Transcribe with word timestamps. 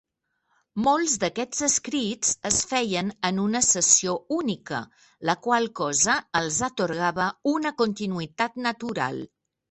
Molts 0.85 1.11
d'aquests 1.23 1.59
escrits 1.65 2.29
es 2.49 2.55
feien 2.69 3.11
en 3.29 3.41
una 3.43 3.61
sessió 3.65 4.15
única, 4.37 4.79
la 5.31 5.35
qual 5.43 5.69
cosa 5.81 6.15
els 6.39 6.57
atorgava 6.69 7.27
una 7.53 7.73
continuïtat 7.83 8.57
natural. 8.69 9.21